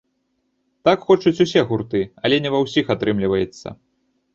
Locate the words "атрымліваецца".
2.99-3.81